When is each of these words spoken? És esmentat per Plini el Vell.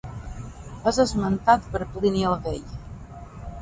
És 0.93 0.99
esmentat 1.05 1.71
per 1.77 1.85
Plini 1.93 2.27
el 2.35 2.43
Vell. 2.49 2.77